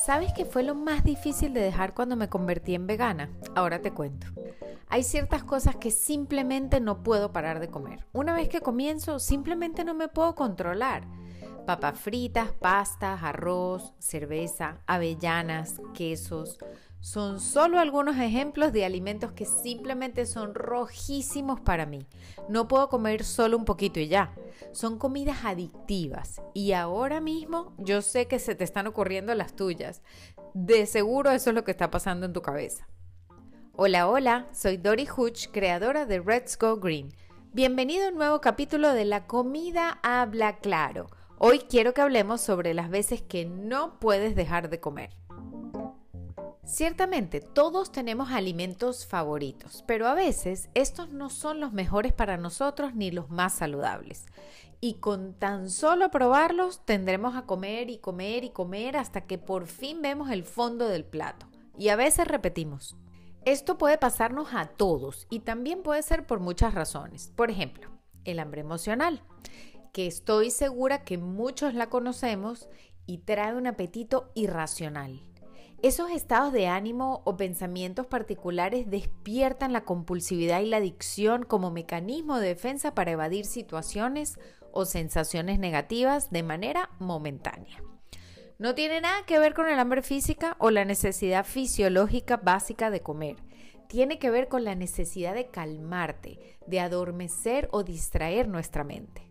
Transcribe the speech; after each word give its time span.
¿Sabes 0.00 0.32
qué 0.32 0.46
fue 0.46 0.62
lo 0.62 0.74
más 0.74 1.04
difícil 1.04 1.52
de 1.52 1.60
dejar 1.60 1.92
cuando 1.92 2.16
me 2.16 2.30
convertí 2.30 2.74
en 2.74 2.86
vegana? 2.86 3.28
Ahora 3.54 3.82
te 3.82 3.92
cuento. 3.92 4.28
Hay 4.88 5.02
ciertas 5.02 5.44
cosas 5.44 5.76
que 5.76 5.90
simplemente 5.90 6.80
no 6.80 7.02
puedo 7.02 7.32
parar 7.32 7.60
de 7.60 7.68
comer. 7.68 8.06
Una 8.12 8.32
vez 8.32 8.48
que 8.48 8.62
comienzo, 8.62 9.18
simplemente 9.18 9.84
no 9.84 9.92
me 9.92 10.08
puedo 10.08 10.34
controlar. 10.34 11.06
Papas 11.66 12.00
fritas, 12.00 12.52
pastas, 12.52 13.22
arroz, 13.22 13.94
cerveza, 13.98 14.78
avellanas, 14.86 15.80
quesos, 15.94 16.58
son 17.00 17.40
solo 17.40 17.78
algunos 17.78 18.18
ejemplos 18.18 18.72
de 18.72 18.84
alimentos 18.84 19.32
que 19.32 19.46
simplemente 19.46 20.26
son 20.26 20.54
rojísimos 20.54 21.60
para 21.60 21.86
mí. 21.86 22.06
No 22.48 22.68
puedo 22.68 22.88
comer 22.88 23.24
solo 23.24 23.56
un 23.56 23.64
poquito 23.64 24.00
y 24.00 24.08
ya. 24.08 24.34
Son 24.72 24.98
comidas 24.98 25.44
adictivas 25.44 26.42
y 26.52 26.72
ahora 26.72 27.20
mismo 27.20 27.74
yo 27.78 28.02
sé 28.02 28.26
que 28.26 28.38
se 28.38 28.54
te 28.54 28.64
están 28.64 28.86
ocurriendo 28.86 29.34
las 29.34 29.56
tuyas. 29.56 30.02
De 30.52 30.84
seguro 30.84 31.30
eso 31.30 31.50
es 31.50 31.54
lo 31.54 31.64
que 31.64 31.70
está 31.70 31.90
pasando 31.90 32.26
en 32.26 32.34
tu 32.34 32.42
cabeza. 32.42 32.86
Hola, 33.74 34.08
hola, 34.08 34.46
soy 34.52 34.76
Dori 34.76 35.08
Hutch, 35.16 35.48
creadora 35.50 36.04
de 36.04 36.20
Let's 36.20 36.58
Go 36.58 36.76
Green. 36.76 37.08
Bienvenido 37.52 38.06
a 38.06 38.10
un 38.10 38.16
nuevo 38.16 38.40
capítulo 38.42 38.92
de 38.92 39.06
La 39.06 39.26
comida 39.26 39.98
habla 40.02 40.58
claro. 40.58 41.08
Hoy 41.42 41.60
quiero 41.60 41.94
que 41.94 42.02
hablemos 42.02 42.42
sobre 42.42 42.74
las 42.74 42.90
veces 42.90 43.22
que 43.22 43.46
no 43.46 43.98
puedes 43.98 44.36
dejar 44.36 44.68
de 44.68 44.78
comer. 44.78 45.16
Ciertamente, 46.66 47.40
todos 47.40 47.90
tenemos 47.92 48.30
alimentos 48.30 49.06
favoritos, 49.06 49.82
pero 49.86 50.06
a 50.06 50.12
veces 50.12 50.68
estos 50.74 51.08
no 51.08 51.30
son 51.30 51.58
los 51.58 51.72
mejores 51.72 52.12
para 52.12 52.36
nosotros 52.36 52.94
ni 52.94 53.10
los 53.10 53.30
más 53.30 53.54
saludables. 53.54 54.26
Y 54.82 54.96
con 54.96 55.32
tan 55.32 55.70
solo 55.70 56.10
probarlos 56.10 56.84
tendremos 56.84 57.34
a 57.34 57.46
comer 57.46 57.88
y 57.88 57.96
comer 57.96 58.44
y 58.44 58.50
comer 58.50 58.98
hasta 58.98 59.22
que 59.22 59.38
por 59.38 59.66
fin 59.66 60.02
vemos 60.02 60.30
el 60.30 60.44
fondo 60.44 60.88
del 60.88 61.06
plato. 61.06 61.46
Y 61.78 61.88
a 61.88 61.96
veces 61.96 62.28
repetimos. 62.28 62.96
Esto 63.46 63.78
puede 63.78 63.96
pasarnos 63.96 64.52
a 64.52 64.66
todos 64.66 65.26
y 65.30 65.40
también 65.40 65.82
puede 65.82 66.02
ser 66.02 66.26
por 66.26 66.38
muchas 66.38 66.74
razones. 66.74 67.32
Por 67.34 67.50
ejemplo, 67.50 67.88
el 68.26 68.38
hambre 68.40 68.60
emocional, 68.60 69.22
que 69.92 70.06
estoy 70.06 70.50
segura 70.50 71.04
que 71.04 71.18
muchos 71.18 71.74
la 71.74 71.88
conocemos 71.88 72.68
y 73.06 73.18
trae 73.18 73.54
un 73.54 73.66
apetito 73.66 74.30
irracional. 74.34 75.22
Esos 75.82 76.10
estados 76.10 76.52
de 76.52 76.66
ánimo 76.66 77.22
o 77.24 77.38
pensamientos 77.38 78.06
particulares 78.06 78.90
despiertan 78.90 79.72
la 79.72 79.84
compulsividad 79.84 80.60
y 80.60 80.66
la 80.66 80.76
adicción 80.76 81.44
como 81.44 81.70
mecanismo 81.70 82.38
de 82.38 82.48
defensa 82.48 82.94
para 82.94 83.12
evadir 83.12 83.46
situaciones 83.46 84.38
o 84.72 84.84
sensaciones 84.84 85.58
negativas 85.58 86.30
de 86.30 86.42
manera 86.42 86.90
momentánea. 86.98 87.82
No 88.58 88.74
tiene 88.74 89.00
nada 89.00 89.24
que 89.24 89.38
ver 89.38 89.54
con 89.54 89.70
el 89.70 89.78
hambre 89.78 90.02
física 90.02 90.54
o 90.58 90.70
la 90.70 90.84
necesidad 90.84 91.46
fisiológica 91.46 92.36
básica 92.36 92.90
de 92.90 93.00
comer. 93.00 93.36
Tiene 93.88 94.18
que 94.18 94.28
ver 94.28 94.48
con 94.48 94.64
la 94.64 94.74
necesidad 94.74 95.34
de 95.34 95.46
calmarte, 95.46 96.58
de 96.66 96.80
adormecer 96.80 97.70
o 97.72 97.84
distraer 97.84 98.48
nuestra 98.48 98.84
mente. 98.84 99.29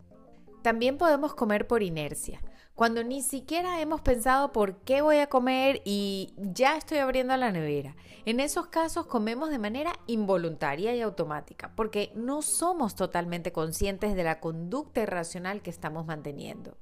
También 0.61 0.97
podemos 0.97 1.33
comer 1.35 1.67
por 1.67 1.83
inercia, 1.83 2.41
cuando 2.75 3.03
ni 3.03 3.21
siquiera 3.21 3.81
hemos 3.81 4.01
pensado 4.01 4.51
por 4.51 4.77
qué 4.77 5.01
voy 5.01 5.17
a 5.17 5.27
comer 5.27 5.81
y 5.85 6.33
ya 6.37 6.77
estoy 6.77 6.99
abriendo 6.99 7.35
la 7.37 7.51
nevera. 7.51 7.95
En 8.25 8.39
esos 8.39 8.67
casos 8.67 9.05
comemos 9.05 9.49
de 9.49 9.59
manera 9.59 9.93
involuntaria 10.07 10.95
y 10.95 11.01
automática, 11.01 11.71
porque 11.75 12.11
no 12.15 12.41
somos 12.41 12.95
totalmente 12.95 13.51
conscientes 13.51 14.15
de 14.15 14.23
la 14.23 14.39
conducta 14.39 15.01
irracional 15.01 15.61
que 15.61 15.69
estamos 15.69 16.05
manteniendo. 16.05 16.77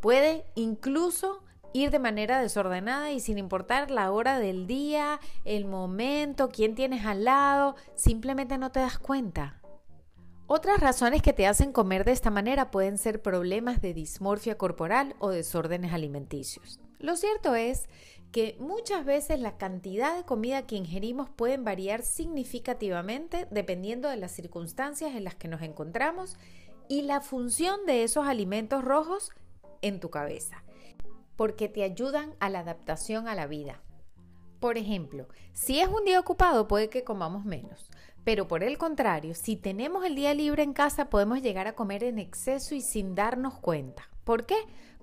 Puede 0.00 0.44
incluso 0.54 1.42
ir 1.72 1.90
de 1.90 1.98
manera 1.98 2.40
desordenada 2.40 3.10
y 3.12 3.20
sin 3.20 3.38
importar 3.38 3.90
la 3.90 4.10
hora 4.12 4.38
del 4.38 4.66
día, 4.66 5.20
el 5.44 5.66
momento, 5.66 6.48
quién 6.48 6.74
tienes 6.74 7.04
al 7.04 7.24
lado, 7.24 7.76
simplemente 7.94 8.58
no 8.58 8.72
te 8.72 8.80
das 8.80 8.98
cuenta. 8.98 9.60
Otras 10.48 10.78
razones 10.78 11.22
que 11.22 11.32
te 11.32 11.48
hacen 11.48 11.72
comer 11.72 12.04
de 12.04 12.12
esta 12.12 12.30
manera 12.30 12.70
pueden 12.70 12.98
ser 12.98 13.20
problemas 13.20 13.80
de 13.80 13.92
dismorfia 13.92 14.56
corporal 14.56 15.16
o 15.18 15.30
desórdenes 15.30 15.92
alimenticios. 15.92 16.78
Lo 17.00 17.16
cierto 17.16 17.56
es 17.56 17.88
que 18.30 18.56
muchas 18.60 19.04
veces 19.04 19.40
la 19.40 19.56
cantidad 19.56 20.16
de 20.16 20.24
comida 20.24 20.64
que 20.64 20.76
ingerimos 20.76 21.28
pueden 21.30 21.64
variar 21.64 22.02
significativamente 22.02 23.48
dependiendo 23.50 24.08
de 24.08 24.18
las 24.18 24.30
circunstancias 24.30 25.16
en 25.16 25.24
las 25.24 25.34
que 25.34 25.48
nos 25.48 25.62
encontramos 25.62 26.36
y 26.88 27.02
la 27.02 27.20
función 27.20 27.84
de 27.84 28.04
esos 28.04 28.28
alimentos 28.28 28.84
rojos 28.84 29.30
en 29.82 29.98
tu 29.98 30.10
cabeza, 30.10 30.62
porque 31.34 31.68
te 31.68 31.82
ayudan 31.82 32.36
a 32.38 32.50
la 32.50 32.60
adaptación 32.60 33.26
a 33.26 33.34
la 33.34 33.48
vida. 33.48 33.82
Por 34.60 34.78
ejemplo, 34.78 35.26
si 35.52 35.80
es 35.80 35.88
un 35.88 36.04
día 36.04 36.20
ocupado 36.20 36.68
puede 36.68 36.88
que 36.88 37.02
comamos 37.02 37.44
menos, 37.44 37.90
pero 38.26 38.48
por 38.48 38.64
el 38.64 38.76
contrario, 38.76 39.36
si 39.36 39.54
tenemos 39.54 40.04
el 40.04 40.16
día 40.16 40.34
libre 40.34 40.64
en 40.64 40.72
casa 40.72 41.10
podemos 41.10 41.40
llegar 41.42 41.68
a 41.68 41.76
comer 41.76 42.02
en 42.02 42.18
exceso 42.18 42.74
y 42.74 42.80
sin 42.80 43.14
darnos 43.14 43.54
cuenta. 43.54 44.08
¿Por 44.24 44.46
qué? 44.46 44.56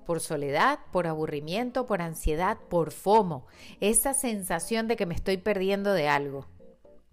Por 0.06 0.20
soledad, 0.20 0.80
por 0.92 1.08
aburrimiento, 1.08 1.86
por 1.86 2.02
ansiedad, 2.02 2.58
por 2.70 2.92
FOMO, 2.92 3.48
esa 3.80 4.14
sensación 4.14 4.90
de 4.90 4.98
que 4.98 5.06
me 5.06 5.16
estoy 5.16 5.38
perdiendo 5.38 5.94
de 5.94 6.10
algo. 6.10 6.48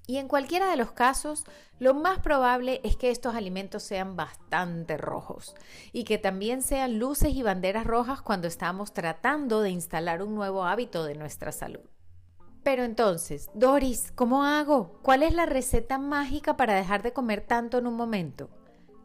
Y 0.09 0.17
en 0.17 0.27
cualquiera 0.27 0.69
de 0.69 0.77
los 0.77 0.91
casos, 0.91 1.45
lo 1.79 1.95
más 1.95 2.19
probable 2.19 2.81
es 2.83 2.97
que 2.97 3.13
estos 3.13 3.37
alimentos 3.37 3.85
sean 3.85 4.17
bastante 4.17 4.97
rojos 4.97 5.55
y 5.93 6.03
que 6.03 6.19
también 6.19 6.63
sean 6.63 6.99
luces 6.99 7.35
y 7.35 7.45
banderas 7.45 7.87
rojas 7.87 8.21
cuando 8.21 8.49
estamos 8.49 8.93
tratando 8.93 9.61
de 9.61 9.71
instalar 9.71 10.25
un 10.25 10.35
nuevo 10.35 10.65
hábito 10.65 11.05
de 11.05 11.15
nuestra 11.15 11.53
salud. 11.53 11.89
Pero 12.63 12.85
entonces, 12.85 13.51
Doris, 13.55 14.13
¿cómo 14.15 14.45
hago? 14.45 15.01
¿Cuál 15.03 15.23
es 15.23 15.35
la 15.35 15.47
receta 15.47 15.99
mágica 15.99 16.57
para 16.57 16.75
dejar 16.75 17.03
de 17.03 17.13
comer 17.13 17.41
tanto 17.41 17.79
en 17.79 17.87
un 17.87 17.95
momento? 17.95 18.51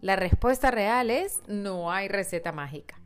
La 0.02 0.16
respuesta 0.16 0.72
real 0.72 1.10
es, 1.10 1.42
no 1.48 1.92
hay 1.92 2.08
receta 2.10 2.52
mágica. 2.52 3.02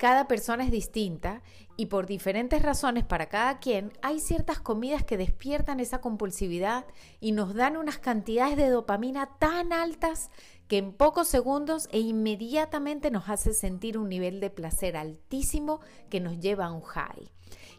Cada 0.00 0.26
persona 0.28 0.64
es 0.64 0.70
distinta 0.70 1.42
y 1.76 1.86
por 1.86 2.06
diferentes 2.06 2.62
razones 2.62 3.04
para 3.04 3.26
cada 3.26 3.58
quien 3.58 3.92
hay 4.00 4.18
ciertas 4.18 4.58
comidas 4.58 5.04
que 5.04 5.18
despiertan 5.18 5.78
esa 5.78 6.00
compulsividad 6.00 6.86
y 7.20 7.32
nos 7.32 7.52
dan 7.52 7.76
unas 7.76 7.98
cantidades 7.98 8.56
de 8.56 8.70
dopamina 8.70 9.36
tan 9.38 9.74
altas 9.74 10.30
que 10.68 10.78
en 10.78 10.94
pocos 10.94 11.28
segundos 11.28 11.86
e 11.92 11.98
inmediatamente 11.98 13.10
nos 13.10 13.28
hace 13.28 13.52
sentir 13.52 13.98
un 13.98 14.08
nivel 14.08 14.40
de 14.40 14.48
placer 14.48 14.96
altísimo 14.96 15.80
que 16.08 16.20
nos 16.20 16.38
lleva 16.38 16.64
a 16.64 16.72
un 16.72 16.80
high 16.80 17.30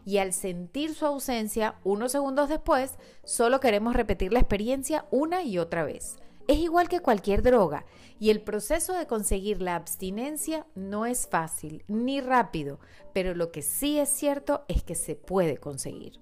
y 0.04 0.18
al 0.18 0.32
sentir 0.32 0.94
su 0.94 1.06
ausencia, 1.06 1.74
unos 1.82 2.12
segundos 2.12 2.48
después, 2.48 2.98
solo 3.24 3.58
queremos 3.58 3.96
repetir 3.96 4.32
la 4.32 4.38
experiencia 4.38 5.06
una 5.10 5.42
y 5.42 5.58
otra 5.58 5.82
vez. 5.82 6.18
Es 6.48 6.58
igual 6.58 6.88
que 6.88 7.00
cualquier 7.00 7.42
droga 7.42 7.84
y 8.18 8.30
el 8.30 8.42
proceso 8.42 8.94
de 8.94 9.06
conseguir 9.06 9.62
la 9.62 9.76
abstinencia 9.76 10.66
no 10.74 11.06
es 11.06 11.26
fácil 11.28 11.84
ni 11.88 12.20
rápido, 12.20 12.80
pero 13.12 13.34
lo 13.34 13.52
que 13.52 13.62
sí 13.62 13.98
es 13.98 14.08
cierto 14.08 14.64
es 14.68 14.82
que 14.82 14.94
se 14.94 15.14
puede 15.14 15.58
conseguir. 15.58 16.20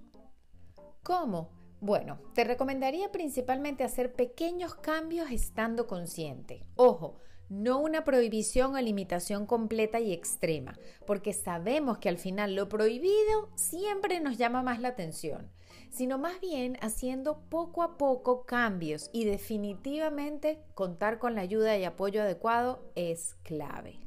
¿Cómo? 1.03 1.51
Bueno, 1.81 2.21
te 2.35 2.45
recomendaría 2.45 3.11
principalmente 3.11 3.85
hacer 3.85 4.13
pequeños 4.13 4.75
cambios 4.75 5.31
estando 5.31 5.87
consciente. 5.87 6.67
Ojo, 6.77 7.17
no 7.49 7.81
una 7.81 8.05
prohibición 8.05 8.77
o 8.77 8.81
limitación 8.81 9.47
completa 9.47 9.99
y 9.99 10.13
extrema, 10.13 10.79
porque 11.07 11.33
sabemos 11.33 11.99
que 11.99 12.09
al 12.09 12.19
final 12.19 12.55
lo 12.55 12.69
prohibido 12.69 13.51
siempre 13.57 14.21
nos 14.21 14.37
llama 14.37 14.63
más 14.63 14.81
la 14.81 14.89
atención, 14.89 15.51
sino 15.91 16.19
más 16.19 16.41
bien 16.41 16.79
haciendo 16.81 17.41
poco 17.49 17.83
a 17.83 17.99
poco 17.99 18.45
cambios 18.45 19.11
y 19.13 19.25
definitivamente 19.25 20.63
contar 20.75 21.19
con 21.19 21.35
la 21.35 21.43
ayuda 21.43 21.77
y 21.77 21.85
apoyo 21.85 22.23
adecuado 22.23 22.83
es 22.95 23.35
clave. 23.43 24.01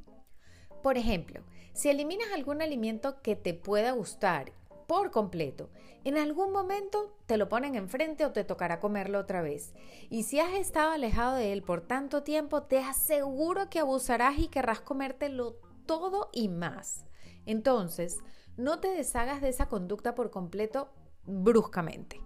Por 0.81 0.97
ejemplo, 0.97 1.41
si 1.73 1.89
eliminas 1.89 2.27
algún 2.33 2.61
alimento 2.61 3.21
que 3.21 3.35
te 3.35 3.53
pueda 3.53 3.91
gustar 3.91 4.53
por 4.87 5.11
completo. 5.11 5.69
En 6.03 6.17
algún 6.17 6.51
momento 6.51 7.15
te 7.25 7.37
lo 7.37 7.49
ponen 7.49 7.75
enfrente 7.75 8.25
o 8.25 8.31
te 8.31 8.43
tocará 8.43 8.79
comerlo 8.79 9.19
otra 9.19 9.41
vez. 9.41 9.73
Y 10.09 10.23
si 10.23 10.39
has 10.39 10.53
estado 10.53 10.91
alejado 10.91 11.35
de 11.35 11.53
él 11.53 11.63
por 11.63 11.81
tanto 11.81 12.23
tiempo, 12.23 12.63
te 12.63 12.79
aseguro 12.79 13.69
que 13.69 13.79
abusarás 13.79 14.37
y 14.37 14.47
querrás 14.47 14.81
comértelo 14.81 15.57
todo 15.85 16.29
y 16.31 16.49
más. 16.49 17.05
Entonces, 17.45 18.19
no 18.57 18.79
te 18.79 18.89
deshagas 18.89 19.41
de 19.41 19.49
esa 19.49 19.67
conducta 19.67 20.15
por 20.15 20.29
completo 20.29 20.89
bruscamente. 21.25 22.19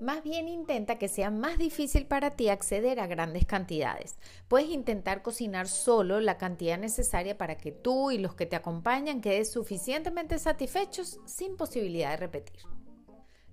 Más 0.00 0.24
bien 0.24 0.48
intenta 0.48 0.98
que 0.98 1.08
sea 1.08 1.30
más 1.30 1.56
difícil 1.56 2.06
para 2.06 2.32
ti 2.32 2.48
acceder 2.48 2.98
a 2.98 3.06
grandes 3.06 3.46
cantidades. 3.46 4.18
Puedes 4.48 4.68
intentar 4.68 5.22
cocinar 5.22 5.68
solo 5.68 6.20
la 6.20 6.36
cantidad 6.36 6.76
necesaria 6.78 7.38
para 7.38 7.56
que 7.56 7.70
tú 7.70 8.10
y 8.10 8.18
los 8.18 8.34
que 8.34 8.44
te 8.44 8.56
acompañan 8.56 9.20
queden 9.20 9.46
suficientemente 9.46 10.38
satisfechos 10.38 11.20
sin 11.26 11.56
posibilidad 11.56 12.10
de 12.10 12.16
repetir. 12.16 12.60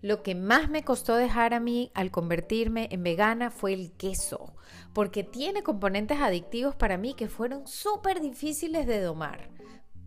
Lo 0.02 0.24
que 0.24 0.34
más 0.34 0.68
me 0.68 0.84
costó 0.84 1.16
dejar 1.16 1.54
a 1.54 1.60
mí 1.60 1.92
al 1.94 2.10
convertirme 2.10 2.90
en 2.92 3.04
vegana 3.04 3.52
fue 3.52 3.74
el 3.74 3.92
queso, 3.92 4.56
porque 4.94 5.24
tiene 5.24 5.62
componentes 5.62 6.20
adictivos 6.20 6.76
para 6.76 6.98
mí 6.98 7.14
que 7.14 7.28
fueron 7.28 7.68
súper 7.68 8.20
difíciles 8.20 8.88
de 8.88 9.00
domar, 9.00 9.52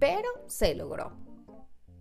pero 0.00 0.28
se 0.49 0.75
logró. 0.75 1.12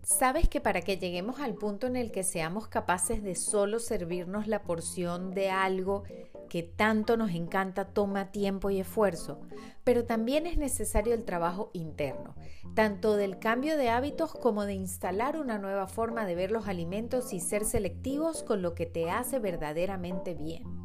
¿Sabes 0.03 0.49
que 0.49 0.59
para 0.59 0.81
que 0.81 0.97
lleguemos 0.97 1.39
al 1.39 1.55
punto 1.55 1.87
en 1.87 1.95
el 1.95 2.11
que 2.11 2.23
seamos 2.23 2.67
capaces 2.67 3.23
de 3.23 3.35
solo 3.35 3.79
servirnos 3.79 4.47
la 4.47 4.63
porción 4.63 5.31
de 5.31 5.49
algo 5.49 6.03
que 6.49 6.61
tanto 6.61 7.15
nos 7.15 7.31
encanta 7.31 7.85
toma 7.85 8.29
tiempo 8.29 8.69
y 8.69 8.81
esfuerzo? 8.81 9.39
Pero 9.85 10.03
también 10.03 10.45
es 10.45 10.57
necesario 10.57 11.13
el 11.13 11.23
trabajo 11.23 11.69
interno, 11.71 12.35
tanto 12.75 13.15
del 13.15 13.39
cambio 13.39 13.77
de 13.77 13.89
hábitos 13.89 14.33
como 14.33 14.65
de 14.65 14.73
instalar 14.73 15.37
una 15.37 15.57
nueva 15.57 15.87
forma 15.87 16.25
de 16.25 16.35
ver 16.35 16.51
los 16.51 16.67
alimentos 16.67 17.31
y 17.31 17.39
ser 17.39 17.63
selectivos 17.63 18.43
con 18.43 18.61
lo 18.61 18.75
que 18.75 18.85
te 18.85 19.09
hace 19.09 19.39
verdaderamente 19.39 20.33
bien. 20.33 20.82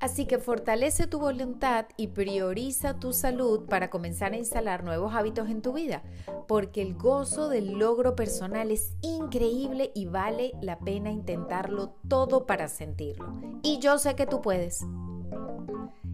Así 0.00 0.24
que 0.26 0.38
fortalece 0.38 1.06
tu 1.06 1.18
voluntad 1.18 1.86
y 1.96 2.08
prioriza 2.08 2.98
tu 2.98 3.12
salud 3.12 3.66
para 3.66 3.90
comenzar 3.90 4.32
a 4.32 4.36
instalar 4.36 4.82
nuevos 4.82 5.14
hábitos 5.14 5.50
en 5.50 5.60
tu 5.60 5.74
vida, 5.74 6.02
porque 6.48 6.80
el 6.80 6.94
gozo 6.94 7.48
del 7.48 7.78
logro 7.78 8.16
personal 8.16 8.70
es 8.70 8.94
increíble 9.02 9.92
y 9.94 10.06
vale 10.06 10.52
la 10.62 10.78
pena 10.78 11.10
intentarlo 11.10 11.94
todo 12.08 12.46
para 12.46 12.68
sentirlo. 12.68 13.34
Y 13.62 13.78
yo 13.78 13.98
sé 13.98 14.14
que 14.14 14.26
tú 14.26 14.40
puedes. 14.40 14.84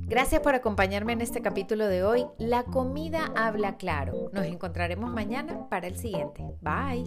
Gracias 0.09 0.41
por 0.41 0.55
acompañarme 0.55 1.15
en 1.15 1.21
este 1.21 1.43
capítulo 1.43 1.89
de 1.89 2.05
hoy. 2.05 2.27
La 2.39 2.63
comida 2.63 3.33
habla 3.35 3.77
claro. 3.77 4.31
Nos 4.33 4.47
encontraremos 4.47 5.11
mañana 5.11 5.69
para 5.69 5.89
el 5.89 5.97
siguiente. 5.97 6.45
Bye. 6.61 7.05